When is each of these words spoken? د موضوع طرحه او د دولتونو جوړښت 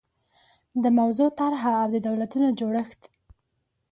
د 0.83 0.85
موضوع 0.99 1.29
طرحه 1.39 1.73
او 1.81 1.87
د 1.93 1.95
دولتونو 2.07 2.47
جوړښت 2.59 3.01